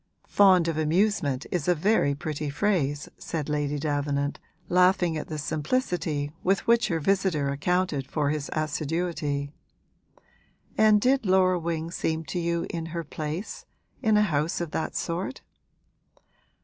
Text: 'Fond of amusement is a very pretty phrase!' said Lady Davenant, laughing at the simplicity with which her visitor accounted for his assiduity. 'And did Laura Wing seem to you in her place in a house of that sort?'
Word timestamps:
'Fond 0.25 0.67
of 0.67 0.79
amusement 0.79 1.45
is 1.51 1.67
a 1.67 1.75
very 1.75 2.15
pretty 2.15 2.49
phrase!' 2.49 3.07
said 3.19 3.47
Lady 3.47 3.77
Davenant, 3.77 4.39
laughing 4.67 5.15
at 5.15 5.27
the 5.27 5.37
simplicity 5.37 6.31
with 6.43 6.65
which 6.65 6.87
her 6.87 6.99
visitor 6.99 7.49
accounted 7.49 8.07
for 8.09 8.31
his 8.31 8.49
assiduity. 8.53 9.51
'And 10.75 10.99
did 10.99 11.23
Laura 11.27 11.59
Wing 11.59 11.91
seem 11.91 12.23
to 12.33 12.39
you 12.39 12.65
in 12.71 12.87
her 12.87 13.03
place 13.03 13.67
in 14.01 14.17
a 14.17 14.23
house 14.23 14.59
of 14.59 14.71
that 14.71 14.95
sort?' 14.95 15.41